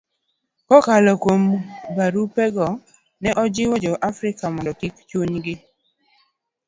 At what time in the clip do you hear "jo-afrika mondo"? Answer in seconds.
3.83-4.71